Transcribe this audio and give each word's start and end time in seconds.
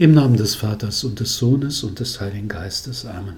Im 0.00 0.14
Namen 0.14 0.38
des 0.38 0.54
Vaters 0.54 1.04
und 1.04 1.20
des 1.20 1.36
Sohnes 1.36 1.82
und 1.82 2.00
des 2.00 2.22
Heiligen 2.22 2.48
Geistes. 2.48 3.04
Amen. 3.04 3.36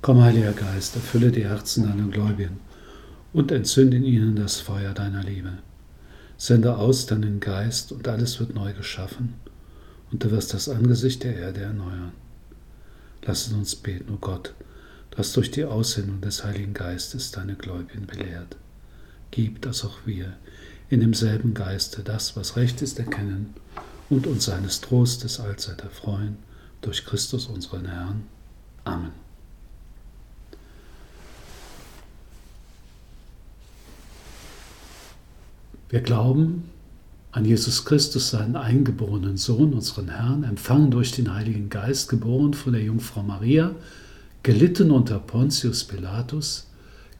Komm, 0.00 0.22
Heiliger 0.22 0.54
Geist, 0.54 0.96
erfülle 0.96 1.30
die 1.30 1.44
Herzen 1.44 1.86
deiner 1.86 2.08
Gläubigen 2.08 2.60
und 3.34 3.52
entzünde 3.52 3.98
in 3.98 4.04
ihnen 4.04 4.36
das 4.36 4.60
Feuer 4.60 4.94
deiner 4.94 5.22
Liebe. 5.22 5.58
Sende 6.38 6.76
aus 6.76 7.04
deinen 7.04 7.40
Geist 7.40 7.92
und 7.92 8.08
alles 8.08 8.40
wird 8.40 8.54
neu 8.54 8.72
geschaffen 8.72 9.34
und 10.10 10.24
du 10.24 10.30
wirst 10.30 10.54
das 10.54 10.70
Angesicht 10.70 11.24
der 11.24 11.36
Erde 11.36 11.60
erneuern. 11.60 12.12
Lass 13.22 13.48
uns 13.48 13.76
beten, 13.76 14.12
o 14.12 14.14
oh 14.14 14.18
Gott, 14.18 14.54
dass 15.10 15.34
durch 15.34 15.50
die 15.50 15.66
Aussendung 15.66 16.22
des 16.22 16.42
Heiligen 16.42 16.72
Geistes 16.72 17.32
deine 17.32 17.56
Gläubigen 17.56 18.06
belehrt. 18.06 18.56
Gib, 19.30 19.60
dass 19.60 19.84
auch 19.84 20.06
wir 20.06 20.32
in 20.88 21.00
demselben 21.00 21.52
Geiste 21.52 22.02
das, 22.02 22.34
was 22.34 22.56
recht 22.56 22.80
ist, 22.80 22.98
erkennen 22.98 23.52
und 24.12 24.26
uns 24.26 24.44
seines 24.44 24.82
Trostes 24.82 25.40
allzeit 25.40 25.80
erfreuen, 25.80 26.36
durch 26.82 27.06
Christus 27.06 27.46
unseren 27.46 27.86
Herrn. 27.86 28.24
Amen. 28.84 29.12
Wir 35.88 36.00
glauben 36.00 36.64
an 37.32 37.46
Jesus 37.46 37.86
Christus, 37.86 38.30
seinen 38.30 38.56
eingeborenen 38.56 39.38
Sohn, 39.38 39.72
unseren 39.72 40.10
Herrn, 40.10 40.44
empfangen 40.44 40.90
durch 40.90 41.12
den 41.12 41.32
Heiligen 41.32 41.70
Geist, 41.70 42.10
geboren 42.10 42.52
von 42.52 42.74
der 42.74 42.82
Jungfrau 42.82 43.22
Maria, 43.22 43.74
gelitten 44.42 44.90
unter 44.90 45.18
Pontius 45.18 45.84
Pilatus, 45.84 46.66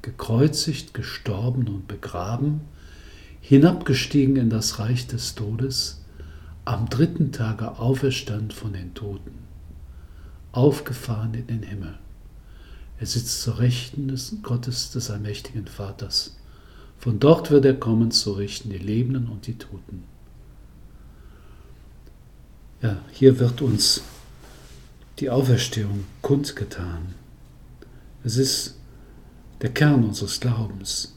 gekreuzigt, 0.03 0.93
gestorben 0.93 1.69
und 1.69 1.89
begraben, 1.89 2.61
hinabgestiegen 3.41 4.37
in 4.37 4.51
das 4.51 4.79
Reich 4.79 5.07
des 5.07 5.35
Todes, 5.35 6.02
am 6.65 6.89
dritten 6.89 7.33
Tage 7.33 7.79
auferstand 7.79 8.53
von 8.53 8.73
den 8.73 8.95
Toten, 8.95 9.33
aufgefahren 10.53 11.35
in 11.35 11.47
den 11.47 11.63
Himmel. 11.63 11.99
Er 12.99 13.07
sitzt 13.07 13.43
zur 13.43 13.59
Rechten 13.59 14.09
des 14.09 14.37
Gottes 14.43 14.93
des 14.93 15.11
allmächtigen 15.11 15.67
Vaters. 15.67 16.37
Von 16.99 17.19
dort 17.19 17.51
wird 17.51 17.65
er 17.65 17.75
kommen 17.75 18.13
zu 18.13 18.33
richten 18.33 18.71
die 18.71 18.79
Lebenden 18.79 19.27
und 19.27 19.49
die 19.49 19.59
Toten. 19.59 20.05
Ja, 22.81 22.99
hier 23.11 23.41
wird 23.41 23.61
uns 23.61 24.03
die 25.19 25.31
Auferstehung 25.31 26.05
kundgetan. 26.21 27.15
Es 28.23 28.37
ist 28.37 28.79
der 29.63 29.71
Kern 29.71 30.05
unseres 30.05 30.39
Glaubens. 30.39 31.17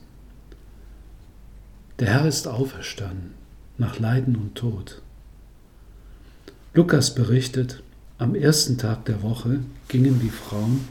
Der 1.99 2.07
Herr 2.07 2.25
ist 2.25 2.47
auferstanden 2.47 3.35
nach 3.77 3.99
Leiden 3.99 4.35
und 4.35 4.55
Tod. 4.55 5.01
Lukas 6.75 7.15
berichtet, 7.15 7.81
am 8.17 8.35
ersten 8.35 8.77
Tag 8.77 9.05
der 9.05 9.23
Woche 9.23 9.61
gingen 9.87 10.19
die 10.19 10.29
Frauen 10.29 10.81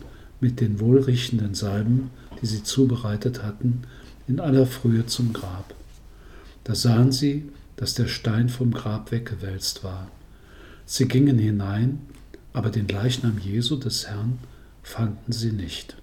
mit 0.40 0.62
den 0.62 0.80
wohlriechenden 0.80 1.54
Salben, 1.54 2.08
die 2.40 2.46
sie 2.46 2.62
zubereitet 2.62 3.42
hatten, 3.42 3.82
in 4.26 4.40
aller 4.40 4.64
Frühe 4.64 5.04
zum 5.04 5.34
Grab. 5.34 5.74
Da 6.64 6.74
sahen 6.74 7.12
sie, 7.12 7.50
dass 7.76 7.92
der 7.92 8.06
Stein 8.06 8.48
vom 8.48 8.72
Grab 8.72 9.12
weggewälzt 9.12 9.84
war. 9.84 10.08
Sie 10.86 11.06
gingen 11.06 11.38
hinein, 11.38 12.00
aber 12.54 12.70
den 12.70 12.88
Leichnam 12.88 13.36
Jesu 13.38 13.76
des 13.76 14.06
Herrn 14.06 14.38
fanden 14.82 15.32
sie 15.32 15.52
nicht. 15.52 15.96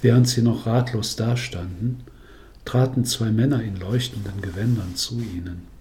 Während 0.00 0.28
sie 0.28 0.42
noch 0.42 0.66
ratlos 0.66 1.14
dastanden, 1.14 2.00
traten 2.64 3.04
zwei 3.04 3.30
Männer 3.30 3.62
in 3.62 3.76
leuchtenden 3.76 4.40
Gewändern 4.40 4.96
zu 4.96 5.20
ihnen. 5.20 5.71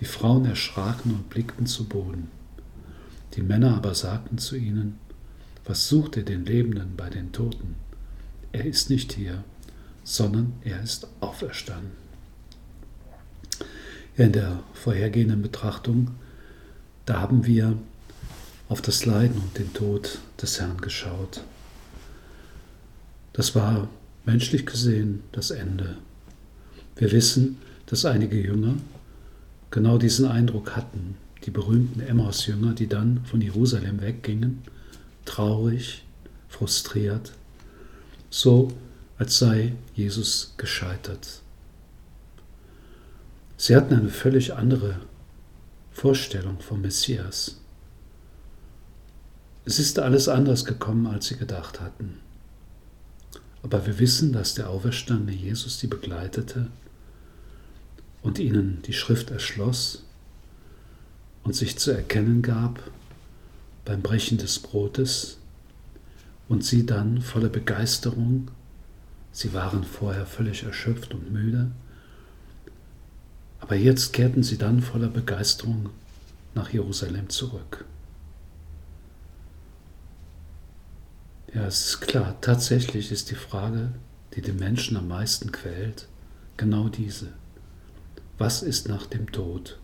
Die 0.00 0.04
Frauen 0.04 0.44
erschraken 0.44 1.12
und 1.12 1.28
blickten 1.28 1.66
zu 1.66 1.84
Boden. 1.84 2.30
Die 3.34 3.42
Männer 3.42 3.76
aber 3.76 3.94
sagten 3.94 4.38
zu 4.38 4.56
ihnen, 4.56 4.98
was 5.64 5.88
sucht 5.88 6.16
ihr 6.16 6.24
den 6.24 6.44
Lebenden 6.44 6.94
bei 6.96 7.10
den 7.10 7.32
Toten? 7.32 7.74
Er 8.52 8.64
ist 8.64 8.90
nicht 8.90 9.12
hier, 9.12 9.44
sondern 10.04 10.54
er 10.64 10.82
ist 10.82 11.08
auferstanden. 11.20 11.92
In 14.16 14.32
der 14.32 14.62
vorhergehenden 14.72 15.42
Betrachtung, 15.42 16.12
da 17.06 17.20
haben 17.20 17.44
wir 17.46 17.76
auf 18.68 18.82
das 18.82 19.04
Leiden 19.04 19.40
und 19.40 19.58
den 19.58 19.72
Tod 19.72 20.18
des 20.40 20.60
Herrn 20.60 20.78
geschaut. 20.78 21.42
Das 23.32 23.54
war 23.54 23.88
menschlich 24.24 24.66
gesehen 24.66 25.22
das 25.32 25.50
Ende. 25.50 25.98
Wir 26.96 27.12
wissen, 27.12 27.58
dass 27.86 28.04
einige 28.04 28.40
Jünger 28.40 28.74
genau 29.70 29.98
diesen 29.98 30.26
Eindruck 30.26 30.76
hatten. 30.76 31.16
Die 31.44 31.50
berühmten 31.50 32.00
Emmaus-Jünger, 32.00 32.74
die 32.74 32.88
dann 32.88 33.24
von 33.24 33.40
Jerusalem 33.40 34.00
weggingen, 34.00 34.62
traurig, 35.24 36.04
frustriert, 36.48 37.32
so 38.30 38.68
als 39.18 39.38
sei 39.38 39.74
Jesus 39.94 40.54
gescheitert. 40.56 41.42
Sie 43.56 43.74
hatten 43.74 43.94
eine 43.94 44.08
völlig 44.08 44.54
andere 44.54 45.00
Vorstellung 45.90 46.60
vom 46.60 46.80
Messias. 46.80 47.56
Es 49.64 49.78
ist 49.78 49.98
alles 49.98 50.28
anders 50.28 50.64
gekommen, 50.64 51.06
als 51.06 51.26
sie 51.26 51.36
gedacht 51.36 51.80
hatten. 51.80 52.20
Aber 53.62 53.84
wir 53.86 53.98
wissen, 53.98 54.32
dass 54.32 54.54
der 54.54 54.70
auferstandene 54.70 55.36
Jesus 55.36 55.80
sie 55.80 55.88
begleitete 55.88 56.68
und 58.22 58.38
ihnen 58.38 58.82
die 58.82 58.92
Schrift 58.92 59.30
erschloss 59.30 60.04
und 61.44 61.54
sich 61.54 61.78
zu 61.78 61.90
erkennen 61.90 62.42
gab 62.42 62.90
beim 63.84 64.02
Brechen 64.02 64.38
des 64.38 64.58
Brotes 64.58 65.38
und 66.48 66.64
sie 66.64 66.84
dann 66.84 67.22
voller 67.22 67.48
Begeisterung, 67.48 68.50
sie 69.32 69.54
waren 69.54 69.84
vorher 69.84 70.26
völlig 70.26 70.64
erschöpft 70.64 71.14
und 71.14 71.32
müde, 71.32 71.70
aber 73.60 73.76
jetzt 73.76 74.12
kehrten 74.12 74.42
sie 74.42 74.58
dann 74.58 74.82
voller 74.82 75.08
Begeisterung 75.08 75.90
nach 76.54 76.70
Jerusalem 76.70 77.28
zurück. 77.28 77.84
Ja, 81.54 81.66
es 81.66 81.86
ist 81.86 82.00
klar, 82.02 82.38
tatsächlich 82.40 83.10
ist 83.10 83.30
die 83.30 83.34
Frage, 83.34 83.92
die 84.34 84.42
den 84.42 84.58
Menschen 84.58 84.96
am 84.96 85.08
meisten 85.08 85.50
quält, 85.50 86.06
genau 86.58 86.88
diese. 86.88 87.32
Was 88.38 88.62
ist 88.62 88.88
nach 88.88 89.06
dem 89.06 89.30
Tod? 89.32 89.78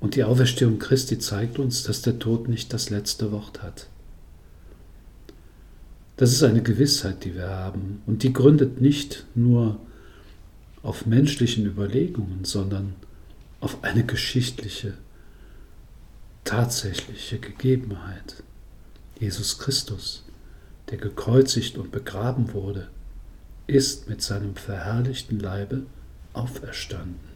Und 0.00 0.16
die 0.16 0.24
Auferstehung 0.24 0.78
Christi 0.78 1.18
zeigt 1.18 1.58
uns, 1.58 1.82
dass 1.82 2.02
der 2.02 2.18
Tod 2.18 2.48
nicht 2.48 2.72
das 2.72 2.90
letzte 2.90 3.32
Wort 3.32 3.62
hat. 3.62 3.88
Das 6.16 6.32
ist 6.32 6.42
eine 6.42 6.62
Gewissheit, 6.62 7.24
die 7.24 7.34
wir 7.34 7.48
haben. 7.48 8.02
Und 8.06 8.22
die 8.22 8.32
gründet 8.32 8.80
nicht 8.80 9.24
nur 9.34 9.80
auf 10.82 11.06
menschlichen 11.06 11.64
Überlegungen, 11.64 12.44
sondern 12.44 12.94
auf 13.60 13.82
eine 13.84 14.04
geschichtliche, 14.04 14.94
tatsächliche 16.44 17.38
Gegebenheit. 17.38 18.42
Jesus 19.18 19.58
Christus, 19.58 20.24
der 20.90 20.98
gekreuzigt 20.98 21.78
und 21.78 21.92
begraben 21.92 22.52
wurde, 22.52 22.88
ist 23.66 24.08
mit 24.08 24.22
seinem 24.22 24.56
verherrlichten 24.56 25.38
Leibe 25.38 25.84
auferstanden. 26.32 27.30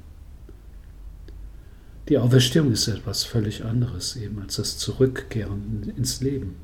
Die 2.09 2.19
Auferstehung 2.19 2.71
ist 2.72 2.87
etwas 2.87 3.25
völlig 3.25 3.65
anderes 3.65 4.16
eben 4.16 4.41
als 4.41 4.56
das 4.56 4.77
Zurückkehren 4.77 5.93
ins 5.97 6.21
Leben. 6.21 6.56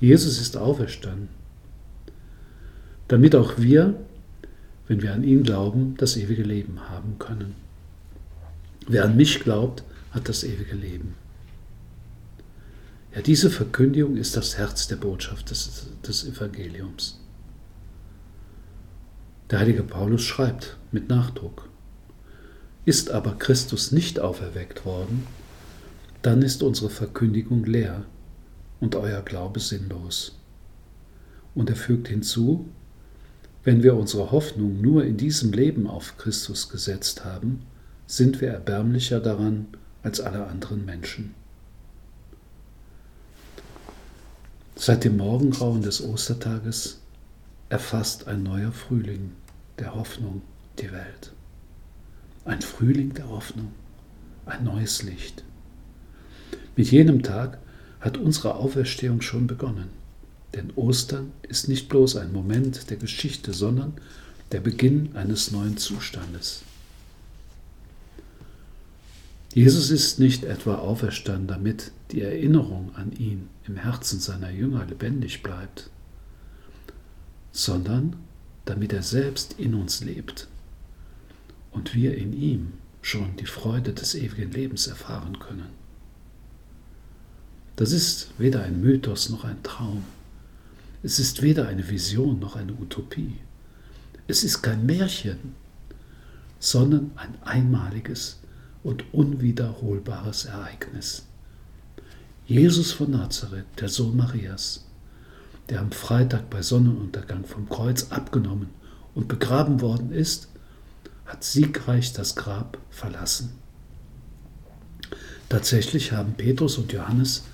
Jesus 0.00 0.40
ist 0.40 0.56
auferstanden, 0.56 1.28
damit 3.08 3.34
auch 3.34 3.58
wir, 3.58 3.94
wenn 4.88 5.00
wir 5.00 5.14
an 5.14 5.24
ihn 5.24 5.42
glauben, 5.42 5.94
das 5.96 6.16
ewige 6.16 6.42
Leben 6.42 6.90
haben 6.90 7.18
können. 7.18 7.54
Wer 8.86 9.04
an 9.04 9.16
mich 9.16 9.40
glaubt, 9.40 9.82
hat 10.10 10.28
das 10.28 10.44
ewige 10.44 10.74
Leben. 10.74 11.14
Ja, 13.14 13.22
diese 13.22 13.48
Verkündigung 13.48 14.16
ist 14.16 14.36
das 14.36 14.58
Herz 14.58 14.88
der 14.88 14.96
Botschaft 14.96 15.50
des, 15.50 15.86
des 16.06 16.24
Evangeliums. 16.26 17.20
Der 19.50 19.58
heilige 19.58 19.82
Paulus 19.82 20.22
schreibt 20.22 20.78
mit 20.90 21.08
Nachdruck, 21.08 21.68
ist 22.86 23.10
aber 23.10 23.36
Christus 23.38 23.92
nicht 23.92 24.18
auferweckt 24.18 24.84
worden, 24.84 25.26
dann 26.22 26.40
ist 26.42 26.62
unsere 26.62 26.88
Verkündigung 26.88 27.64
leer 27.64 28.04
und 28.80 28.96
euer 28.96 29.22
Glaube 29.22 29.60
sinnlos. 29.60 30.38
Und 31.54 31.68
er 31.68 31.76
fügt 31.76 32.08
hinzu, 32.08 32.66
wenn 33.62 33.82
wir 33.82 33.96
unsere 33.96 34.30
Hoffnung 34.30 34.80
nur 34.80 35.04
in 35.04 35.16
diesem 35.16 35.52
Leben 35.52 35.86
auf 35.86 36.16
Christus 36.16 36.68
gesetzt 36.68 37.24
haben, 37.24 37.62
sind 38.06 38.40
wir 38.40 38.48
erbärmlicher 38.48 39.20
daran 39.20 39.66
als 40.02 40.20
alle 40.20 40.46
anderen 40.46 40.84
Menschen. 40.84 41.34
Seit 44.76 45.04
dem 45.04 45.16
Morgengrauen 45.16 45.82
des 45.82 46.02
Ostertages 46.02 47.00
erfasst 47.74 48.28
ein 48.28 48.44
neuer 48.44 48.70
Frühling 48.70 49.32
der 49.80 49.96
Hoffnung 49.96 50.42
die 50.78 50.92
Welt. 50.92 51.32
Ein 52.44 52.62
Frühling 52.62 53.14
der 53.14 53.28
Hoffnung. 53.28 53.72
ein 54.46 54.62
neues 54.62 55.02
Licht. 55.02 55.42
Mit 56.76 56.92
jenem 56.92 57.24
Tag 57.24 57.58
hat 57.98 58.16
unsere 58.16 58.54
Auferstehung 58.54 59.22
schon 59.22 59.48
begonnen. 59.48 59.88
Denn 60.54 60.70
Ostern 60.76 61.32
ist 61.42 61.66
nicht 61.66 61.88
bloß 61.88 62.14
ein 62.14 62.32
Moment 62.32 62.90
der 62.90 62.96
Geschichte, 62.96 63.52
sondern 63.52 63.94
der 64.52 64.60
Beginn 64.60 65.10
eines 65.16 65.50
neuen 65.50 65.76
Zustandes. 65.76 66.62
Jesus 69.52 69.90
ist 69.90 70.20
nicht 70.20 70.44
etwa 70.44 70.76
auferstanden, 70.76 71.48
damit 71.48 71.90
die 72.12 72.22
Erinnerung 72.22 72.94
an 72.94 73.10
ihn 73.10 73.48
im 73.66 73.76
Herzen 73.76 74.20
seiner 74.20 74.50
Jünger 74.50 74.84
lebendig 74.86 75.42
bleibt, 75.42 75.90
sondern 77.54 78.16
damit 78.64 78.92
er 78.92 79.04
selbst 79.04 79.54
in 79.58 79.74
uns 79.74 80.02
lebt 80.02 80.48
und 81.70 81.94
wir 81.94 82.18
in 82.18 82.32
ihm 82.32 82.72
schon 83.00 83.36
die 83.36 83.46
Freude 83.46 83.92
des 83.92 84.16
ewigen 84.16 84.50
Lebens 84.50 84.88
erfahren 84.88 85.38
können. 85.38 85.68
Das 87.76 87.92
ist 87.92 88.30
weder 88.38 88.64
ein 88.64 88.80
Mythos 88.80 89.30
noch 89.30 89.44
ein 89.44 89.62
Traum. 89.62 90.04
Es 91.04 91.20
ist 91.20 91.42
weder 91.42 91.68
eine 91.68 91.88
Vision 91.88 92.40
noch 92.40 92.56
eine 92.56 92.72
Utopie. 92.72 93.36
Es 94.26 94.42
ist 94.42 94.62
kein 94.62 94.84
Märchen, 94.84 95.54
sondern 96.58 97.12
ein 97.14 97.34
einmaliges 97.42 98.40
und 98.82 99.04
unwiederholbares 99.14 100.46
Ereignis. 100.46 101.24
Jesus 102.46 102.90
von 102.90 103.12
Nazareth, 103.12 103.66
der 103.78 103.88
Sohn 103.88 104.16
Marias, 104.16 104.83
der 105.68 105.80
am 105.80 105.92
Freitag 105.92 106.50
bei 106.50 106.62
Sonnenuntergang 106.62 107.44
vom 107.44 107.68
Kreuz 107.68 108.10
abgenommen 108.10 108.68
und 109.14 109.28
begraben 109.28 109.80
worden 109.80 110.12
ist, 110.12 110.48
hat 111.26 111.42
siegreich 111.42 112.12
das 112.12 112.36
Grab 112.36 112.78
verlassen. 112.90 113.52
Tatsächlich 115.48 116.12
haben 116.12 116.34
Petrus 116.34 116.78
und 116.78 116.92
Johannes 116.92 117.44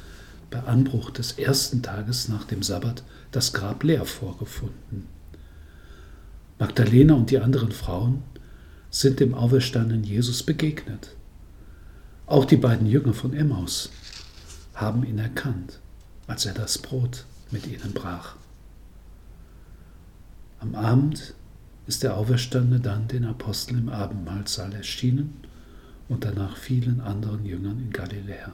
bei 0.51 0.61
Anbruch 0.61 1.11
des 1.11 1.33
ersten 1.33 1.83
Tages 1.83 2.29
nach 2.29 2.45
dem 2.45 2.63
Sabbat 2.63 3.05
das 3.31 3.53
Grab 3.53 3.85
leer 3.85 4.05
vorgefunden. 4.05 5.07
Magdalena 6.59 7.15
und 7.15 7.31
die 7.31 7.39
anderen 7.39 7.73
Frauen 7.73 8.23
sind 8.91 9.21
dem 9.21 9.35
auferstandenen 9.35 10.05
Jesus 10.05 10.43
begegnet. 10.43 11.15
Auch 12.27 12.45
die 12.45 12.57
beiden 12.57 12.87
Jünger 12.87 13.15
von 13.15 13.33
Emmaus 13.33 13.91
haben 14.75 15.05
ihn 15.05 15.19
erkannt, 15.19 15.81
als 16.27 16.47
er 16.47 16.55
das 16.55 16.79
Brot 16.79 17.25
mit 17.53 17.67
ihnen 17.67 17.93
brach. 17.93 18.37
Am 20.61 20.75
Abend 20.75 21.35
ist 21.87 22.03
der 22.03 22.17
Auferstandene 22.17 22.81
dann 22.81 23.09
den 23.09 23.25
Aposteln 23.25 23.79
im 23.79 23.89
Abendmahlsaal 23.89 24.73
erschienen 24.75 25.41
und 26.09 26.25
danach 26.25 26.57
vielen 26.57 27.01
anderen 27.01 27.45
Jüngern 27.45 27.79
in 27.79 27.91
Galiläa. 27.91 28.53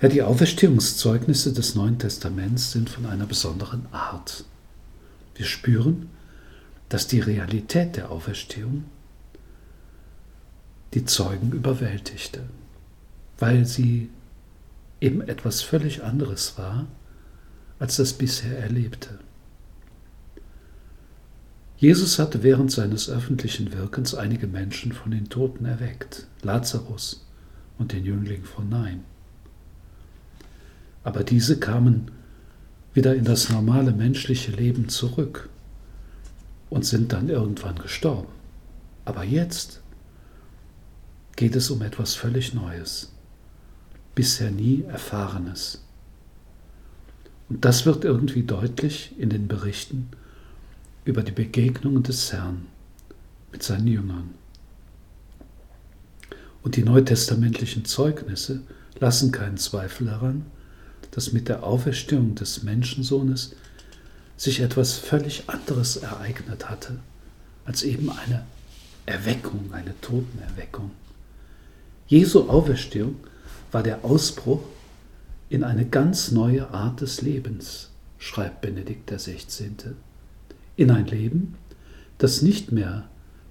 Ja, 0.00 0.08
die 0.08 0.22
Auferstehungszeugnisse 0.22 1.52
des 1.52 1.74
Neuen 1.74 1.98
Testaments 1.98 2.72
sind 2.72 2.90
von 2.90 3.06
einer 3.06 3.26
besonderen 3.26 3.86
Art. 3.90 4.44
Wir 5.34 5.46
spüren, 5.46 6.10
dass 6.88 7.06
die 7.06 7.20
Realität 7.20 7.96
der 7.96 8.10
Auferstehung 8.10 8.84
die 10.92 11.04
Zeugen 11.04 11.52
überwältigte, 11.52 12.44
weil 13.38 13.64
sie 13.64 14.10
eben 15.04 15.20
etwas 15.20 15.60
völlig 15.60 16.02
anderes 16.02 16.56
war, 16.56 16.86
als 17.78 17.96
das 17.96 18.14
bisher 18.14 18.58
Erlebte. 18.58 19.18
Jesus 21.76 22.18
hatte 22.18 22.42
während 22.42 22.72
seines 22.72 23.10
öffentlichen 23.10 23.74
Wirkens 23.74 24.14
einige 24.14 24.46
Menschen 24.46 24.92
von 24.92 25.10
den 25.10 25.28
Toten 25.28 25.66
erweckt, 25.66 26.26
Lazarus 26.42 27.26
und 27.78 27.92
den 27.92 28.04
Jüngling 28.06 28.44
von 28.44 28.70
Nein. 28.70 29.04
Aber 31.02 31.22
diese 31.22 31.58
kamen 31.58 32.10
wieder 32.94 33.14
in 33.14 33.24
das 33.24 33.50
normale 33.50 33.92
menschliche 33.92 34.52
Leben 34.52 34.88
zurück 34.88 35.50
und 36.70 36.86
sind 36.86 37.12
dann 37.12 37.28
irgendwann 37.28 37.76
gestorben. 37.76 38.32
Aber 39.04 39.22
jetzt 39.24 39.82
geht 41.36 41.56
es 41.56 41.70
um 41.70 41.82
etwas 41.82 42.14
völlig 42.14 42.54
Neues, 42.54 43.13
bisher 44.14 44.50
nie 44.50 44.84
Erfahrenes. 44.84 45.82
Und 47.48 47.64
das 47.64 47.86
wird 47.86 48.04
irgendwie 48.04 48.42
deutlich 48.42 49.12
in 49.18 49.30
den 49.30 49.48
Berichten 49.48 50.08
über 51.04 51.22
die 51.22 51.32
Begegnungen 51.32 52.02
des 52.02 52.32
Herrn 52.32 52.66
mit 53.52 53.62
seinen 53.62 53.86
Jüngern. 53.86 54.30
Und 56.62 56.76
die 56.76 56.82
neutestamentlichen 56.82 57.84
Zeugnisse 57.84 58.62
lassen 58.98 59.32
keinen 59.32 59.58
Zweifel 59.58 60.06
daran, 60.06 60.46
dass 61.10 61.32
mit 61.32 61.48
der 61.48 61.62
Auferstehung 61.62 62.34
des 62.34 62.62
Menschensohnes 62.62 63.54
sich 64.36 64.60
etwas 64.60 64.94
völlig 64.94 65.44
anderes 65.48 65.96
ereignet 65.96 66.68
hatte, 66.68 66.98
als 67.64 67.82
eben 67.82 68.10
eine 68.10 68.46
Erweckung, 69.06 69.72
eine 69.72 69.94
Totenerweckung. 70.00 70.90
Jesu 72.06 72.48
Auferstehung 72.48 73.16
war 73.74 73.82
der 73.82 74.04
Ausbruch 74.04 74.60
in 75.48 75.64
eine 75.64 75.84
ganz 75.84 76.30
neue 76.30 76.70
Art 76.70 77.00
des 77.00 77.22
Lebens, 77.22 77.90
schreibt 78.18 78.60
Benedikt 78.60 79.10
XVI. 79.10 79.72
In 80.76 80.92
ein 80.92 81.06
Leben, 81.06 81.56
das 82.18 82.40
nicht 82.40 82.70
mehr 82.70 83.08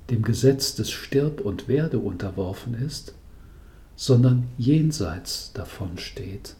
dem 0.09 0.21
Gesetz 0.21 0.75
des 0.75 0.91
Stirb 0.91 1.41
und 1.41 1.67
Werde 1.67 1.99
unterworfen 1.99 2.73
ist, 2.73 3.13
sondern 3.97 4.47
jenseits 4.57 5.51
davon 5.53 5.97
steht. 5.97 6.55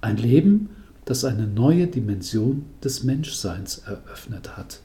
Ein 0.00 0.16
Leben, 0.16 0.70
das 1.04 1.26
eine 1.26 1.46
neue 1.46 1.88
Dimension 1.88 2.64
des 2.82 3.04
Menschseins 3.04 3.78
eröffnet 3.78 4.56
hat. 4.56 4.80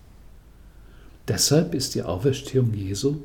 Deshalb 1.30 1.74
ist 1.74 1.96
die 1.96 2.04
Auferstehung 2.04 2.74
Jesu 2.74 3.22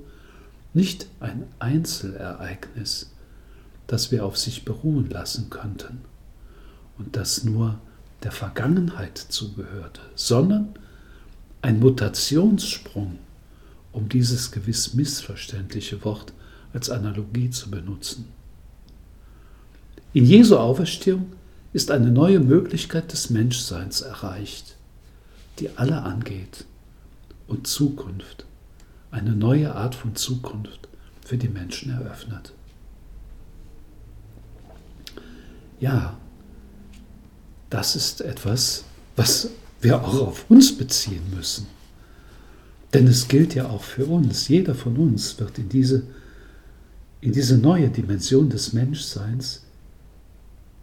nicht 0.72 1.08
ein 1.18 1.42
Einzelereignis, 1.58 3.10
das 3.88 4.12
wir 4.12 4.24
auf 4.24 4.38
sich 4.38 4.64
beruhen 4.64 5.10
lassen 5.10 5.50
könnten 5.50 6.02
und 6.98 7.16
das 7.16 7.42
nur 7.42 7.80
der 8.22 8.32
Vergangenheit 8.32 9.18
zugehörte, 9.18 10.00
sondern 10.14 10.74
ein 11.62 11.80
Mutationssprung, 11.80 13.18
um 13.92 14.08
dieses 14.08 14.52
gewiss 14.52 14.94
missverständliche 14.94 16.04
Wort 16.04 16.32
als 16.72 16.90
Analogie 16.90 17.50
zu 17.50 17.70
benutzen. 17.70 18.26
In 20.12 20.24
Jesu 20.24 20.56
Auferstehung 20.56 21.32
ist 21.72 21.90
eine 21.90 22.10
neue 22.10 22.40
Möglichkeit 22.40 23.12
des 23.12 23.30
Menschseins 23.30 24.02
erreicht, 24.02 24.76
die 25.58 25.70
alle 25.76 26.02
angeht 26.02 26.66
und 27.46 27.66
Zukunft, 27.66 28.44
eine 29.10 29.32
neue 29.32 29.74
Art 29.74 29.94
von 29.94 30.14
Zukunft 30.14 30.88
für 31.24 31.38
die 31.38 31.48
Menschen 31.48 31.90
eröffnet. 31.90 32.52
Ja, 35.80 36.16
das 37.70 37.96
ist 37.96 38.20
etwas, 38.20 38.84
was 39.16 39.50
wir 39.80 40.02
auch 40.02 40.20
auf 40.20 40.50
uns 40.50 40.76
beziehen 40.76 41.22
müssen. 41.34 41.66
Denn 42.94 43.06
es 43.06 43.28
gilt 43.28 43.54
ja 43.54 43.68
auch 43.68 43.82
für 43.82 44.06
uns. 44.06 44.48
Jeder 44.48 44.74
von 44.74 44.96
uns 44.96 45.38
wird 45.38 45.58
in 45.58 45.68
diese, 45.68 46.04
in 47.20 47.32
diese 47.32 47.58
neue 47.58 47.90
Dimension 47.90 48.48
des 48.48 48.72
Menschseins 48.72 49.62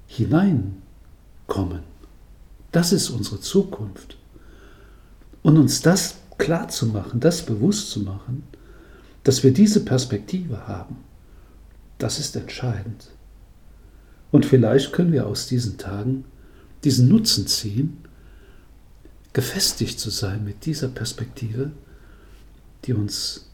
hineinkommen. 0.08 1.82
Das 2.72 2.94
ist 2.94 3.10
unsere 3.10 3.40
Zukunft. 3.40 4.18
Und 5.42 5.58
uns 5.58 5.82
das 5.82 6.16
klar 6.38 6.68
zu 6.70 6.88
machen, 6.88 7.20
das 7.20 7.46
bewusst 7.46 7.92
zu 7.92 8.02
machen, 8.02 8.44
dass 9.24 9.44
wir 9.44 9.54
diese 9.54 9.84
Perspektive 9.84 10.68
haben, 10.68 10.98
das 11.98 12.20
ist 12.20 12.36
entscheidend. 12.36 13.08
Und 14.36 14.46
vielleicht 14.46 14.92
können 14.92 15.14
wir 15.14 15.28
aus 15.28 15.48
diesen 15.48 15.78
Tagen 15.78 16.26
diesen 16.84 17.08
Nutzen 17.08 17.48
ziehen, 17.48 18.04
gefestigt 19.32 19.98
zu 19.98 20.10
sein 20.10 20.44
mit 20.44 20.66
dieser 20.66 20.90
Perspektive, 20.90 21.72
die 22.84 22.92
uns 22.92 23.50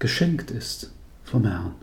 geschenkt 0.00 0.50
ist 0.50 0.90
vom 1.22 1.46
Herrn. 1.46 1.76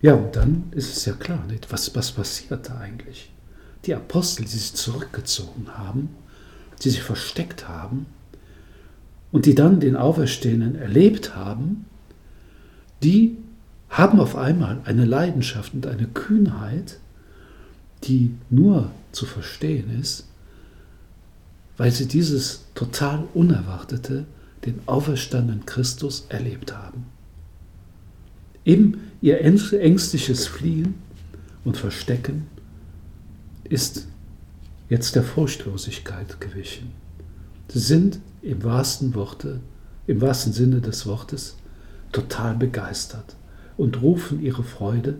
Ja, 0.00 0.14
und 0.14 0.34
dann 0.34 0.72
ist 0.74 0.96
es 0.96 1.04
ja 1.04 1.12
klar, 1.12 1.44
nicht? 1.44 1.70
Was, 1.70 1.94
was 1.94 2.10
passiert 2.12 2.70
da 2.70 2.78
eigentlich? 2.78 3.30
Die 3.84 3.94
Apostel, 3.94 4.44
die 4.44 4.56
sich 4.56 4.72
zurückgezogen 4.72 5.76
haben, 5.76 6.08
die 6.82 6.88
sich 6.88 7.02
versteckt 7.02 7.68
haben 7.68 8.06
und 9.30 9.44
die 9.44 9.54
dann 9.54 9.78
den 9.78 9.94
Auferstehenden 9.94 10.76
erlebt 10.76 11.36
haben, 11.36 11.84
die 13.02 13.36
haben 13.90 14.20
auf 14.20 14.36
einmal 14.36 14.80
eine 14.84 15.04
Leidenschaft 15.04 15.74
und 15.74 15.86
eine 15.86 16.06
Kühnheit, 16.06 17.00
die 18.04 18.34
nur 18.48 18.90
zu 19.12 19.26
verstehen 19.26 20.00
ist, 20.00 20.26
weil 21.76 21.90
sie 21.90 22.06
dieses 22.06 22.64
total 22.74 23.24
Unerwartete 23.34 24.26
den 24.64 24.80
auferstandenen 24.86 25.66
Christus 25.66 26.26
erlebt 26.28 26.74
haben. 26.74 27.06
Eben 28.64 29.00
ihr 29.20 29.40
ängstliches 29.40 30.46
Fliehen 30.46 30.94
und 31.64 31.76
Verstecken 31.76 32.46
ist 33.64 34.06
jetzt 34.88 35.16
der 35.16 35.24
Furchtlosigkeit 35.24 36.40
gewichen. 36.40 36.92
Sie 37.68 37.78
sind 37.78 38.20
im 38.42 38.62
wahrsten 38.62 39.14
Worte, 39.14 39.60
im 40.06 40.20
wahrsten 40.20 40.52
Sinne 40.52 40.80
des 40.80 41.06
Wortes 41.06 41.56
total 42.12 42.54
begeistert 42.54 43.36
und 43.80 44.02
rufen 44.02 44.42
ihre 44.42 44.62
Freude 44.62 45.16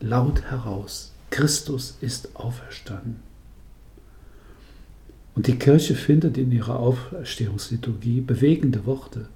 laut 0.00 0.42
heraus. 0.42 1.12
Christus 1.30 1.96
ist 2.00 2.34
auferstanden. 2.34 3.20
Und 5.36 5.46
die 5.46 5.56
Kirche 5.56 5.94
findet 5.94 6.36
in 6.36 6.50
ihrer 6.50 6.80
Auferstehungsliturgie 6.80 8.22
bewegende 8.22 8.86
Worte, 8.86 9.28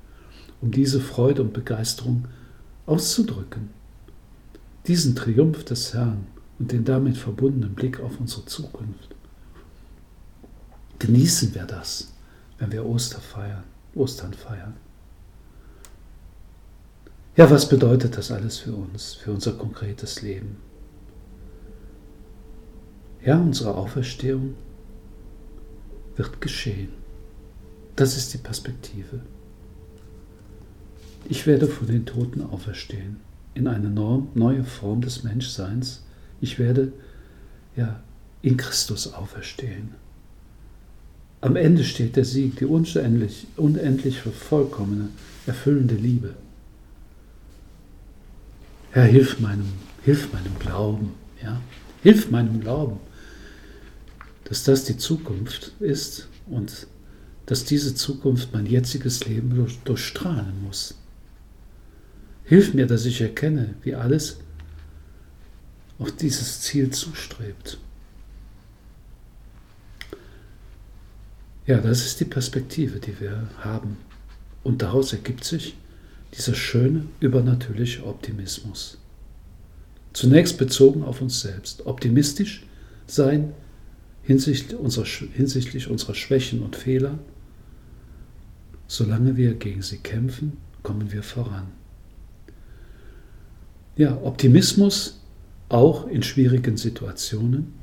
um 0.61 0.73
diese 0.73 1.01
Freude 1.01 1.43
und 1.43 1.53
Begeisterung 1.53 2.25
auszudrücken. 2.87 3.71
Diesen 4.89 5.15
Triumph 5.15 5.63
des 5.63 5.95
Herrn 5.95 6.27
und 6.59 6.73
den 6.73 6.85
damit 6.85 7.17
verbundenen 7.17 7.75
Blick 7.75 8.01
auf 8.01 8.19
unsere 8.19 8.45
Zukunft. 8.47 9.15
Genießen 10.99 11.55
wir 11.55 11.67
das, 11.67 12.13
wenn 12.59 12.73
wir 12.73 12.85
Oster 12.85 13.21
Ostern 13.95 14.33
feiern. 14.33 14.75
Ja, 17.35 17.51
was 17.51 17.67
bedeutet 17.67 18.19
das 18.19 18.31
alles 18.31 18.59
für 18.59 18.75
uns, 18.75 19.15
für 19.15 19.33
unser 19.33 19.53
konkretes 19.53 20.21
Leben? 20.21 20.57
Ja, 23.25 23.41
unsere 23.41 23.75
Auferstehung 23.75 24.55
wird 26.17 26.43
geschehen. 26.43 26.91
Das 27.97 28.19
ist 28.19 28.35
die 28.35 28.39
Perspektive. 28.39 29.21
Ich 31.29 31.47
werde 31.47 31.69
von 31.69 31.87
den 31.87 32.05
Toten 32.05 32.43
auferstehen, 32.43 33.21
in 33.55 33.67
eine 33.67 33.89
neue 33.89 34.65
Form 34.65 35.01
des 35.01 35.23
Menschseins. 35.23 36.03
Ich 36.43 36.59
werde 36.59 36.93
ja 37.77 38.03
in 38.43 38.59
Christus 38.59 39.15
auferstehen. 39.15 39.95
Am 41.41 41.57
Ende 41.57 41.85
steht 41.85 42.17
der 42.17 42.27
Sieg, 42.27 42.57
die 42.57 42.67
unendlich, 42.67 43.47
unendlich 43.57 44.21
vollkommene, 44.21 45.09
erfüllende 45.47 45.95
Liebe. 45.95 46.35
Herr, 48.93 49.05
hilf 49.05 49.41
meinem, 49.41 49.73
hilf 50.05 50.31
meinem 50.35 50.59
Glauben, 50.59 51.15
ja? 51.43 51.63
Hilf 52.03 52.31
meinem 52.31 52.61
Glauben, 52.61 53.01
dass 54.45 54.65
das 54.65 54.85
die 54.85 54.99
Zukunft 54.99 55.73
ist 55.81 56.29
und 56.47 56.87
dass 57.47 57.65
diese 57.65 57.95
Zukunft 57.95 58.53
mein 58.53 58.67
jetziges 58.67 59.25
Leben 59.25 59.67
durchstrahlen 59.85 60.63
muss. 60.63 60.95
Hilf 62.45 62.75
mir, 62.75 62.87
dass 62.87 63.07
ich 63.07 63.23
erkenne, 63.23 63.75
wie 63.83 63.95
alles 63.95 64.41
auf 65.99 66.15
dieses 66.15 66.61
Ziel 66.61 66.91
zustrebt. 66.91 67.79
Ja, 71.67 71.79
das 71.79 72.05
ist 72.05 72.21
die 72.21 72.27
Perspektive, 72.27 72.99
die 72.99 73.19
wir 73.21 73.49
haben. 73.61 73.97
Und 74.65 74.83
daraus 74.83 75.13
ergibt 75.13 75.45
sich 75.45 75.77
dieser 76.37 76.55
schöne, 76.55 77.07
übernatürliche 77.21 78.07
Optimismus. 78.07 78.99
Zunächst 80.13 80.59
bezogen 80.59 81.05
auf 81.05 81.21
uns 81.21 81.41
selbst. 81.41 81.87
Optimistisch 81.87 82.67
sein 83.07 83.53
hinsichtlich 84.23 84.79
unserer, 84.79 85.05
hinsichtlich 85.05 85.89
unserer 85.89 86.15
Schwächen 86.15 86.63
und 86.63 86.77
Fehler. 86.77 87.19
Solange 88.87 89.37
wir 89.37 89.55
gegen 89.55 89.83
sie 89.83 89.99
kämpfen, 89.99 90.59
kommen 90.83 91.13
wir 91.13 91.23
voran. 91.23 91.69
Ja, 93.97 94.17
Optimismus 94.23 95.21
auch 95.69 96.07
in 96.07 96.23
schwierigen 96.23 96.77
Situationen, 96.77 97.75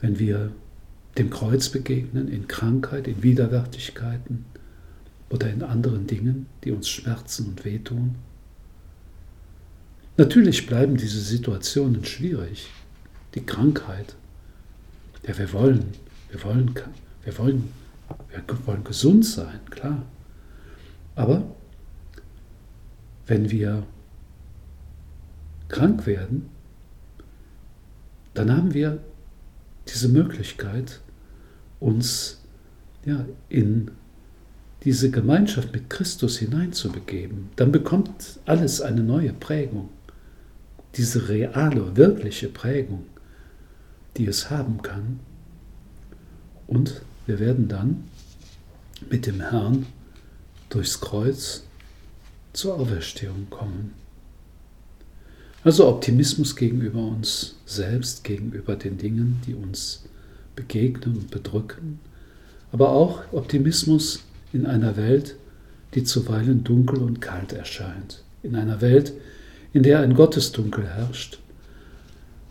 wenn 0.00 0.18
wir 0.18 0.52
dem 1.18 1.30
Kreuz 1.30 1.68
begegnen, 1.68 2.28
in 2.28 2.46
Krankheit, 2.46 3.08
in 3.08 3.22
Widerwärtigkeiten, 3.22 4.44
oder 5.30 5.50
in 5.50 5.62
anderen 5.62 6.06
Dingen, 6.06 6.46
die 6.64 6.72
uns 6.72 6.88
schmerzen 6.88 7.46
und 7.46 7.64
wehtun? 7.64 8.16
Natürlich 10.16 10.66
bleiben 10.66 10.96
diese 10.96 11.20
Situationen 11.20 12.04
schwierig. 12.04 12.68
Die 13.34 13.44
Krankheit. 13.44 14.16
Ja, 15.26 15.36
wir 15.36 15.52
wollen, 15.52 15.92
wir 16.30 16.42
wollen, 16.42 16.74
wir 17.24 17.38
wollen, 17.38 17.72
wir 18.30 18.66
wollen 18.66 18.84
gesund 18.84 19.26
sein, 19.26 19.60
klar. 19.68 20.02
Aber 21.16 21.44
wenn 23.26 23.50
wir 23.50 23.84
krank 25.68 26.06
werden, 26.06 26.48
dann 28.34 28.54
haben 28.54 28.72
wir 28.72 29.02
diese 29.88 30.08
Möglichkeit, 30.08 31.00
uns 31.80 32.40
ja, 33.04 33.24
in 33.48 33.90
diese 34.86 35.10
Gemeinschaft 35.10 35.72
mit 35.72 35.90
Christus 35.90 36.38
hineinzubegeben, 36.38 37.48
dann 37.56 37.72
bekommt 37.72 38.38
alles 38.44 38.80
eine 38.80 39.02
neue 39.02 39.32
Prägung. 39.32 39.88
Diese 40.94 41.28
reale, 41.28 41.96
wirkliche 41.96 42.48
Prägung, 42.48 43.04
die 44.16 44.26
es 44.26 44.48
haben 44.48 44.82
kann. 44.82 45.18
Und 46.68 47.02
wir 47.26 47.40
werden 47.40 47.66
dann 47.66 48.04
mit 49.10 49.26
dem 49.26 49.40
Herrn 49.40 49.86
durchs 50.68 51.00
Kreuz 51.00 51.64
zur 52.52 52.78
Auferstehung 52.78 53.48
kommen. 53.50 53.92
Also 55.64 55.88
Optimismus 55.88 56.54
gegenüber 56.54 57.04
uns 57.04 57.56
selbst, 57.66 58.22
gegenüber 58.22 58.76
den 58.76 58.98
Dingen, 58.98 59.42
die 59.48 59.54
uns 59.54 60.04
begegnen 60.54 61.16
und 61.16 61.32
bedrücken, 61.32 61.98
aber 62.70 62.90
auch 62.90 63.24
Optimismus 63.32 64.22
in 64.52 64.66
einer 64.66 64.96
Welt, 64.96 65.36
die 65.94 66.04
zuweilen 66.04 66.64
dunkel 66.64 66.98
und 66.98 67.20
kalt 67.20 67.52
erscheint, 67.52 68.22
in 68.42 68.56
einer 68.56 68.80
Welt, 68.80 69.12
in 69.72 69.82
der 69.82 70.00
ein 70.00 70.14
Gottesdunkel 70.14 70.86
herrscht, 70.86 71.38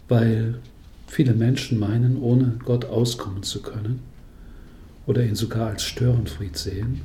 weil 0.07 0.59
viele 1.07 1.33
Menschen 1.33 1.79
meinen, 1.79 2.21
ohne 2.21 2.59
Gott 2.63 2.85
auskommen 2.85 3.43
zu 3.43 3.61
können 3.61 3.99
oder 5.05 5.23
ihn 5.23 5.35
sogar 5.35 5.67
als 5.67 5.83
Störenfried 5.83 6.57
sehen 6.57 7.01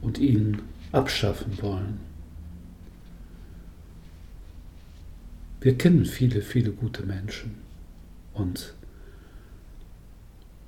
und 0.00 0.18
ihn 0.18 0.62
abschaffen 0.90 1.58
wollen. 1.62 2.00
Wir 5.60 5.78
kennen 5.78 6.04
viele, 6.04 6.42
viele 6.42 6.72
gute 6.72 7.04
Menschen 7.04 7.54
und 8.34 8.74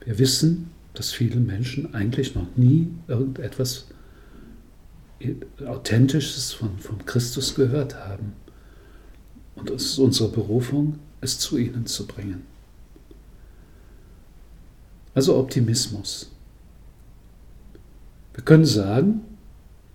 wir 0.04 0.18
wissen, 0.18 0.70
dass 0.94 1.12
viele 1.12 1.40
Menschen 1.40 1.92
eigentlich 1.92 2.34
noch 2.34 2.46
nie 2.56 2.88
irgendetwas 3.08 3.86
Authentisches 5.66 6.52
von, 6.52 6.78
von 6.78 7.04
Christus 7.04 7.54
gehört 7.54 7.96
haben. 7.96 8.32
Und 9.56 9.70
es 9.70 9.84
ist 9.84 9.98
unsere 9.98 10.28
Berufung, 10.28 10.98
es 11.20 11.38
zu 11.38 11.58
ihnen 11.58 11.86
zu 11.86 12.06
bringen. 12.06 12.42
Also 15.14 15.36
Optimismus. 15.36 16.30
Wir 18.34 18.44
können 18.44 18.64
sagen, 18.64 19.22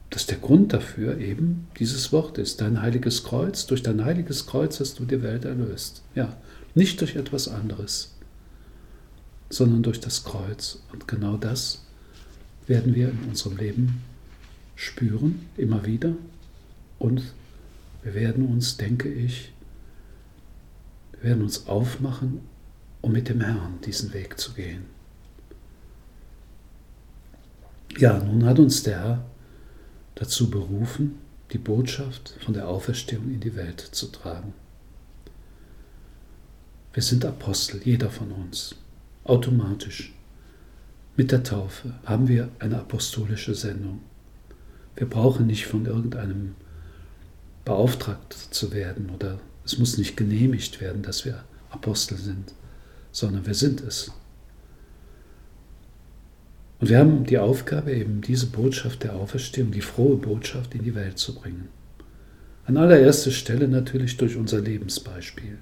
dass 0.10 0.26
der 0.26 0.38
Grund 0.38 0.74
dafür 0.74 1.18
eben 1.20 1.68
dieses 1.78 2.12
Wort 2.12 2.38
ist, 2.38 2.62
dein 2.62 2.82
heiliges 2.82 3.24
Kreuz. 3.24 3.68
Durch 3.68 3.84
dein 3.84 4.04
heiliges 4.04 4.48
Kreuz 4.48 4.80
hast 4.80 5.00
du 5.00 5.06
die 5.06 5.22
Welt 5.22 5.46
erlöst. 5.46 6.02
Ja, 6.16 6.36
nicht 6.74 7.00
durch 7.02 7.16
etwas 7.16 7.48
anderes 7.48 8.16
sondern 9.50 9.84
durch 9.84 10.00
das 10.00 10.24
Kreuz. 10.24 10.80
Und 10.92 11.08
genau 11.08 11.38
das 11.38 11.86
werden 12.68 12.96
wir 12.96 13.10
in 13.10 13.30
unserem 13.30 13.58
Leben 13.58 14.04
spüren, 14.76 15.48
immer 15.58 15.86
wieder. 15.86 16.14
Und 17.00 17.34
wir 18.04 18.14
werden 18.14 18.46
uns, 18.48 18.78
denke 18.78 19.12
ich, 19.12 19.52
wir 21.14 21.32
werden 21.32 21.44
uns 21.44 21.68
aufmachen, 21.68 22.42
um 23.02 23.12
mit 23.12 23.30
dem 23.30 23.42
Herrn 23.42 23.80
diesen 23.86 24.14
Weg 24.14 24.40
zu 24.40 24.54
gehen. 24.54 24.86
Ja, 27.98 28.20
nun 28.20 28.46
hat 28.46 28.60
uns 28.60 28.84
der 28.84 29.00
Herr 29.00 29.26
dazu 30.16 30.50
berufen, 30.50 31.16
die 31.52 31.58
Botschaft 31.58 32.36
von 32.42 32.54
der 32.54 32.68
Auferstehung 32.68 33.32
in 33.32 33.40
die 33.40 33.56
Welt 33.56 33.80
zu 33.80 34.08
tragen. 34.08 34.54
Wir 36.94 37.02
sind 37.02 37.26
Apostel, 37.26 37.82
jeder 37.84 38.10
von 38.10 38.32
uns 38.32 38.76
automatisch. 39.30 40.14
Mit 41.16 41.32
der 41.32 41.44
Taufe 41.44 41.94
haben 42.06 42.28
wir 42.28 42.50
eine 42.60 42.80
apostolische 42.80 43.54
Sendung. 43.54 44.02
Wir 44.96 45.08
brauchen 45.08 45.48
nicht 45.48 45.66
von 45.66 45.86
irgendeinem 45.86 46.56
beauftragt 47.66 48.34
zu 48.34 48.72
werden 48.72 49.10
oder 49.10 49.40
es 49.66 49.78
muss 49.78 49.98
nicht 49.98 50.18
genehmigt 50.18 50.82
werden, 50.82 51.04
dass 51.04 51.26
wir 51.26 51.44
Apostel 51.70 52.18
sind, 52.18 52.54
sondern 53.12 53.46
wir 53.46 53.54
sind 53.54 53.82
es. 53.82 54.12
Und 56.80 56.90
wir 56.90 56.98
haben 56.98 57.26
die 57.26 57.38
Aufgabe, 57.38 57.92
eben 57.92 58.22
diese 58.22 58.48
Botschaft 58.48 59.04
der 59.04 59.16
Auferstehung, 59.16 59.72
die 59.72 59.82
frohe 59.82 60.16
Botschaft 60.16 60.74
in 60.74 60.84
die 60.84 60.96
Welt 60.96 61.20
zu 61.20 61.36
bringen. 61.36 61.68
An 62.66 62.78
allererster 62.78 63.32
Stelle 63.32 63.68
natürlich 63.68 64.18
durch 64.18 64.38
unser 64.38 64.62
Lebensbeispiel. 64.62 65.58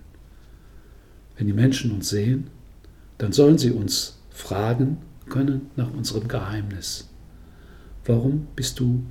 Wenn 1.36 1.48
die 1.48 1.54
Menschen 1.54 1.92
uns 1.92 2.10
sehen, 2.10 2.50
dann 3.18 3.32
sollen 3.32 3.58
sie 3.58 3.72
uns 3.72 4.18
fragen 4.30 4.98
können 5.30 5.70
nach 5.76 5.92
unserem 5.92 6.28
Geheimnis. 6.28 7.10
Warum 8.06 8.48
bist 8.56 8.80
du 8.80 9.04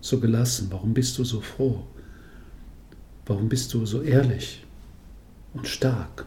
so 0.00 0.20
gelassen? 0.20 0.68
Warum 0.70 0.94
bist 0.94 1.18
du 1.18 1.24
so 1.24 1.40
froh? 1.40 1.84
Warum 3.24 3.48
bist 3.48 3.74
du 3.74 3.84
so 3.86 4.02
ehrlich 4.02 4.64
und 5.54 5.66
stark? 5.66 6.26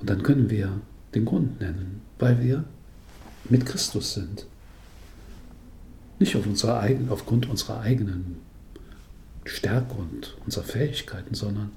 Und 0.00 0.08
dann 0.08 0.22
können 0.22 0.50
wir 0.50 0.80
den 1.14 1.24
Grund 1.24 1.60
nennen, 1.60 2.00
weil 2.18 2.42
wir 2.42 2.64
mit 3.48 3.66
Christus 3.66 4.14
sind. 4.14 4.46
Nicht 6.18 6.36
auf 6.36 6.46
unsere 6.46 6.78
eigen, 6.78 7.08
aufgrund 7.10 7.48
unserer 7.48 7.80
eigenen 7.80 8.36
Stärke 9.44 9.94
und 9.94 10.36
unserer 10.44 10.64
Fähigkeiten, 10.64 11.34
sondern 11.34 11.72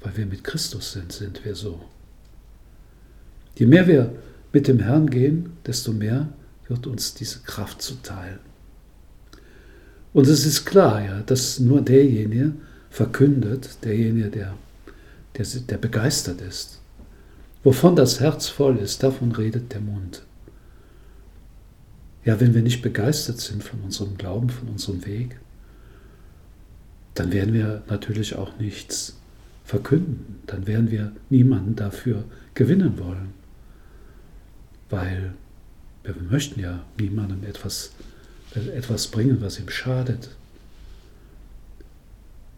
weil 0.00 0.16
wir 0.16 0.26
mit 0.26 0.44
Christus 0.44 0.92
sind, 0.92 1.12
sind 1.12 1.44
wir 1.44 1.54
so. 1.54 1.80
Je 3.58 3.66
mehr 3.66 3.88
wir 3.88 4.12
mit 4.52 4.68
dem 4.68 4.78
Herrn 4.78 5.10
gehen, 5.10 5.50
desto 5.66 5.92
mehr 5.92 6.28
wird 6.68 6.86
uns 6.86 7.14
diese 7.14 7.40
Kraft 7.40 7.82
zuteil. 7.82 8.38
Und 10.12 10.28
es 10.28 10.46
ist 10.46 10.64
klar, 10.64 11.04
ja, 11.04 11.20
dass 11.22 11.58
nur 11.58 11.80
derjenige 11.82 12.52
verkündet, 12.88 13.78
derjenige, 13.84 14.28
der, 14.28 14.54
der, 15.36 15.44
der 15.44 15.76
begeistert 15.76 16.40
ist. 16.40 16.80
Wovon 17.64 17.96
das 17.96 18.20
Herz 18.20 18.46
voll 18.46 18.78
ist, 18.78 19.02
davon 19.02 19.32
redet 19.32 19.72
der 19.72 19.80
Mund. 19.80 20.22
Ja, 22.24 22.38
wenn 22.40 22.54
wir 22.54 22.62
nicht 22.62 22.80
begeistert 22.80 23.40
sind 23.40 23.64
von 23.64 23.80
unserem 23.80 24.16
Glauben, 24.16 24.50
von 24.50 24.68
unserem 24.68 25.04
Weg, 25.04 25.36
dann 27.14 27.32
werden 27.32 27.54
wir 27.54 27.82
natürlich 27.88 28.36
auch 28.36 28.56
nichts 28.58 29.16
verkünden. 29.64 30.36
Dann 30.46 30.68
werden 30.68 30.92
wir 30.92 31.10
niemanden 31.28 31.74
dafür 31.74 32.22
gewinnen 32.54 32.98
wollen. 32.98 33.38
Weil 34.90 35.34
wir 36.02 36.14
möchten 36.14 36.60
ja 36.60 36.84
niemandem 36.98 37.44
etwas, 37.44 37.92
etwas 38.54 39.08
bringen, 39.08 39.40
was 39.40 39.58
ihm 39.58 39.68
schadet. 39.68 40.30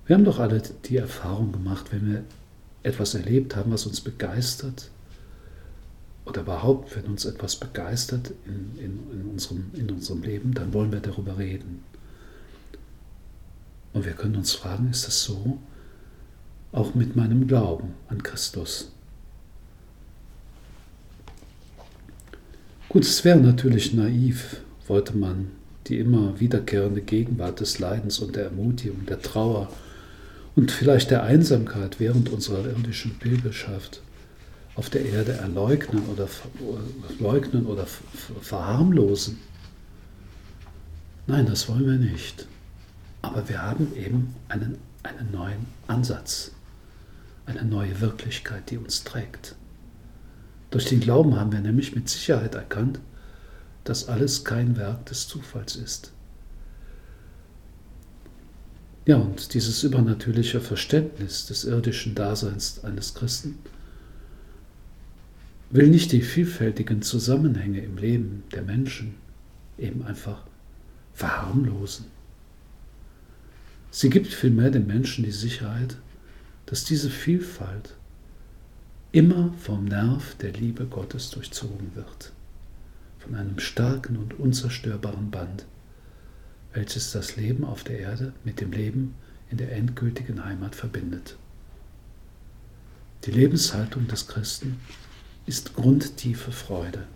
Wir 0.06 0.16
haben 0.16 0.24
doch 0.24 0.38
alle 0.38 0.62
die 0.84 0.96
Erfahrung 0.96 1.52
gemacht, 1.52 1.92
wenn 1.92 2.10
wir 2.10 2.24
etwas 2.82 3.14
erlebt 3.14 3.56
haben, 3.56 3.72
was 3.72 3.86
uns 3.86 4.00
begeistert, 4.00 4.90
oder 6.30 6.42
überhaupt, 6.42 6.96
wenn 6.96 7.06
uns 7.06 7.24
etwas 7.24 7.56
begeistert 7.56 8.32
in, 8.46 8.78
in, 8.78 9.10
in, 9.12 9.30
unserem, 9.30 9.70
in 9.74 9.90
unserem 9.90 10.22
Leben, 10.22 10.54
dann 10.54 10.72
wollen 10.72 10.92
wir 10.92 11.00
darüber 11.00 11.38
reden. 11.38 11.82
Und 13.92 14.04
wir 14.04 14.12
können 14.12 14.36
uns 14.36 14.52
fragen, 14.52 14.90
ist 14.90 15.06
das 15.06 15.24
so? 15.24 15.58
Auch 16.72 16.94
mit 16.94 17.16
meinem 17.16 17.48
Glauben 17.48 17.94
an 18.08 18.22
Christus. 18.22 18.92
Gut, 22.90 23.04
es 23.04 23.24
wäre 23.24 23.38
natürlich 23.38 23.94
naiv, 23.94 24.62
wollte 24.88 25.16
man 25.16 25.52
die 25.86 26.00
immer 26.00 26.40
wiederkehrende 26.40 27.00
Gegenwart 27.00 27.60
des 27.60 27.78
Leidens 27.78 28.18
und 28.18 28.34
der 28.34 28.46
Ermutigung, 28.46 29.06
der 29.06 29.22
Trauer 29.22 29.68
und 30.56 30.72
vielleicht 30.72 31.12
der 31.12 31.22
Einsamkeit 31.22 32.00
während 32.00 32.30
unserer 32.30 32.66
irdischen 32.66 33.16
Pilgerschaft 33.20 34.02
auf 34.74 34.90
der 34.90 35.04
Erde 35.06 35.34
erleugnen 35.34 36.02
oder, 36.08 36.26
leugnen 37.20 37.66
oder 37.66 37.86
verharmlosen. 38.40 39.38
Nein, 41.28 41.46
das 41.46 41.68
wollen 41.68 41.86
wir 41.86 42.10
nicht. 42.10 42.48
Aber 43.22 43.48
wir 43.48 43.62
haben 43.62 43.94
eben 43.94 44.34
einen, 44.48 44.78
einen 45.04 45.30
neuen 45.30 45.66
Ansatz, 45.86 46.50
eine 47.46 47.62
neue 47.62 48.00
Wirklichkeit, 48.00 48.68
die 48.68 48.78
uns 48.78 49.04
trägt. 49.04 49.54
Durch 50.70 50.84
den 50.86 51.00
Glauben 51.00 51.36
haben 51.36 51.52
wir 51.52 51.60
nämlich 51.60 51.94
mit 51.94 52.08
Sicherheit 52.08 52.54
erkannt, 52.54 53.00
dass 53.84 54.08
alles 54.08 54.44
kein 54.44 54.76
Werk 54.76 55.06
des 55.06 55.26
Zufalls 55.26 55.76
ist. 55.76 56.12
Ja, 59.06 59.16
und 59.16 59.54
dieses 59.54 59.82
übernatürliche 59.82 60.60
Verständnis 60.60 61.46
des 61.46 61.64
irdischen 61.64 62.14
Daseins 62.14 62.84
eines 62.84 63.14
Christen 63.14 63.58
will 65.70 65.88
nicht 65.88 66.12
die 66.12 66.22
vielfältigen 66.22 67.02
Zusammenhänge 67.02 67.80
im 67.80 67.96
Leben 67.96 68.44
der 68.52 68.62
Menschen 68.62 69.14
eben 69.78 70.04
einfach 70.04 70.44
verharmlosen. 71.14 72.06
Sie 73.90 74.10
gibt 74.10 74.28
vielmehr 74.28 74.70
den 74.70 74.86
Menschen 74.86 75.24
die 75.24 75.32
Sicherheit, 75.32 75.96
dass 76.66 76.84
diese 76.84 77.10
Vielfalt 77.10 77.96
immer 79.12 79.52
vom 79.54 79.86
Nerv 79.86 80.36
der 80.36 80.52
Liebe 80.52 80.86
Gottes 80.86 81.30
durchzogen 81.30 81.94
wird, 81.94 82.32
von 83.18 83.34
einem 83.34 83.58
starken 83.58 84.16
und 84.16 84.38
unzerstörbaren 84.38 85.30
Band, 85.30 85.66
welches 86.72 87.10
das 87.10 87.36
Leben 87.36 87.64
auf 87.64 87.82
der 87.82 87.98
Erde 87.98 88.32
mit 88.44 88.60
dem 88.60 88.70
Leben 88.70 89.14
in 89.50 89.58
der 89.58 89.72
endgültigen 89.72 90.44
Heimat 90.44 90.76
verbindet. 90.76 91.36
Die 93.24 93.32
Lebenshaltung 93.32 94.06
des 94.06 94.28
Christen 94.28 94.80
ist 95.44 95.74
grundtiefe 95.74 96.52
Freude. 96.52 97.06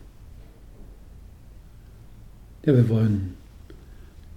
Ja, 2.64 2.74
wir 2.74 2.88
wollen 2.88 3.34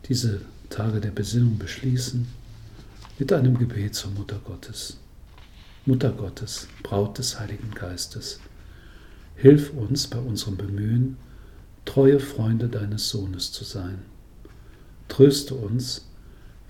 diese 0.07 0.41
Tage 0.69 1.01
der 1.01 1.11
Besinnung 1.11 1.57
beschließen 1.57 2.27
mit 3.17 3.33
einem 3.33 3.57
Gebet 3.57 3.95
zur 3.95 4.11
Mutter 4.11 4.39
Gottes. 4.45 4.97
Mutter 5.87 6.11
Gottes, 6.11 6.67
Braut 6.83 7.17
des 7.17 7.39
Heiligen 7.39 7.71
Geistes, 7.71 8.41
hilf 9.37 9.71
uns 9.71 10.07
bei 10.07 10.19
unserem 10.19 10.57
Bemühen, 10.57 11.15
treue 11.85 12.19
Freunde 12.19 12.67
deines 12.67 13.07
Sohnes 13.07 13.53
zu 13.53 13.63
sein. 13.63 13.99
Tröste 15.07 15.55
uns, 15.55 16.09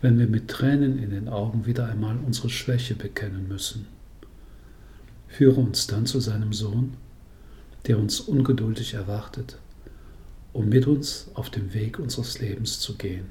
wenn 0.03 0.19
wir 0.19 0.27
mit 0.27 0.49
Tränen 0.49 0.99
in 0.99 1.09
den 1.09 1.29
Augen 1.29 1.65
wieder 1.65 1.87
einmal 1.87 2.15
unsere 2.27 2.51
Schwäche 2.51 2.93
bekennen 2.93 3.47
müssen. 3.47 3.87
Führe 5.27 5.61
uns 5.61 5.87
dann 5.87 6.05
zu 6.05 6.19
seinem 6.19 6.53
Sohn, 6.53 6.93
der 7.87 7.97
uns 7.97 8.19
ungeduldig 8.19 8.93
erwartet, 8.93 9.57
um 10.53 10.69
mit 10.69 10.85
uns 10.85 11.31
auf 11.33 11.49
dem 11.49 11.73
Weg 11.73 11.97
unseres 11.97 12.37
Lebens 12.37 12.79
zu 12.81 12.93
gehen. 12.93 13.25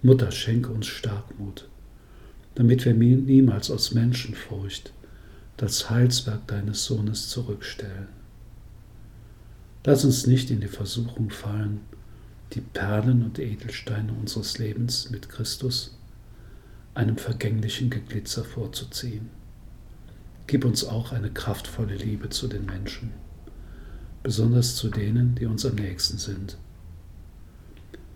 Mutter, 0.00 0.30
schenke 0.30 0.70
uns 0.70 0.86
Starkmut, 0.86 1.68
damit 2.54 2.84
wir 2.84 2.94
niemals 2.94 3.70
aus 3.70 3.92
Menschenfurcht 3.92 4.92
das 5.56 5.90
Heilswerk 5.90 6.46
deines 6.48 6.84
Sohnes 6.84 7.28
zurückstellen. 7.28 8.08
Lass 9.84 10.04
uns 10.04 10.26
nicht 10.26 10.50
in 10.50 10.60
die 10.60 10.68
Versuchung 10.68 11.30
fallen, 11.30 11.80
die 12.52 12.60
Perlen 12.60 13.22
und 13.22 13.38
Edelsteine 13.38 14.12
unseres 14.12 14.58
Lebens 14.58 15.10
mit 15.10 15.28
Christus 15.28 15.96
einem 16.94 17.16
vergänglichen 17.16 17.90
Geglitzer 17.90 18.44
vorzuziehen. 18.44 19.30
Gib 20.46 20.64
uns 20.64 20.84
auch 20.84 21.12
eine 21.12 21.30
kraftvolle 21.30 21.96
Liebe 21.96 22.28
zu 22.30 22.46
den 22.48 22.66
Menschen, 22.66 23.10
besonders 24.22 24.76
zu 24.76 24.88
denen, 24.88 25.34
die 25.34 25.46
uns 25.46 25.66
am 25.66 25.74
nächsten 25.74 26.18
sind. 26.18 26.56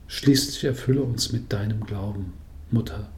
Schließlich 0.07 0.65
erfülle 0.65 1.03
uns 1.03 1.33
mit 1.33 1.53
deinem 1.53 1.85
Glauben, 1.85 2.33
Mutter, 2.71 3.11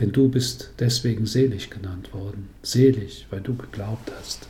denn 0.00 0.12
du 0.12 0.28
bist 0.28 0.70
deswegen 0.78 1.26
selig 1.26 1.70
genannt 1.70 2.14
worden, 2.14 2.48
selig, 2.62 3.26
weil 3.30 3.42
du 3.42 3.54
geglaubt 3.54 4.10
hast. 4.18 4.48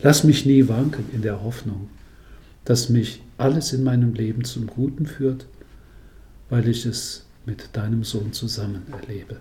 Lass 0.00 0.24
mich 0.24 0.46
nie 0.46 0.68
wanken 0.68 1.04
in 1.12 1.22
der 1.22 1.42
Hoffnung, 1.42 1.90
dass 2.64 2.88
mich 2.88 3.22
alles 3.36 3.72
in 3.72 3.82
meinem 3.82 4.14
Leben 4.14 4.44
zum 4.44 4.68
Guten 4.68 5.06
führt, 5.06 5.46
weil 6.48 6.68
ich 6.68 6.86
es 6.86 7.26
mit 7.44 7.76
deinem 7.76 8.04
Sohn 8.04 8.32
zusammen 8.32 8.84
erlebe. 8.92 9.40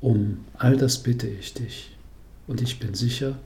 Um 0.00 0.44
all 0.58 0.76
das 0.76 1.02
bitte 1.02 1.26
ich 1.26 1.54
dich 1.54 1.96
und 2.46 2.60
ich 2.60 2.78
bin 2.78 2.94
sicher, 2.94 3.38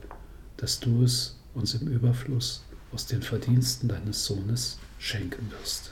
dass 0.57 0.81
du 0.81 1.03
es 1.03 1.37
uns 1.53 1.73
im 1.75 1.87
Überfluss 1.87 2.63
aus 2.91 3.05
den 3.05 3.21
Verdiensten 3.21 3.87
deines 3.87 4.25
Sohnes 4.25 4.77
schenken 4.97 5.49
wirst. 5.51 5.91